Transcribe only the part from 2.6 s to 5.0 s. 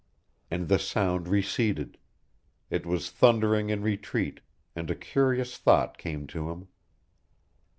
It was thundering in retreat, and a